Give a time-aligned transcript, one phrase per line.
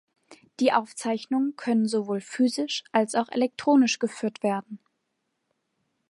[0.59, 4.79] Die Aufzeichnungen können sowohl physisch als auch elektronisch geführt werden.